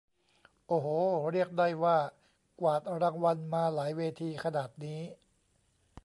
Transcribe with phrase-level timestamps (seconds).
[0.67, 0.87] โอ้โห
[1.31, 1.97] เรียกได้ว่า
[2.61, 5.01] กวาดรางวัลมาหลายเวทีขนาดนี้